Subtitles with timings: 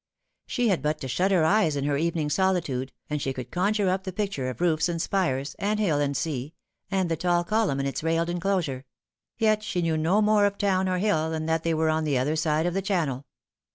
[0.47, 3.87] She had but to shut her eyes in her evening solitude, and she could conjure
[3.87, 6.55] up the picture of roofs and spires, and hill and sea,
[6.89, 8.85] and the tall column in its railed enclosure;
[9.37, 12.17] yet she knew no more of town or hill than that they were on the
[12.17, 13.27] other side of the Channel.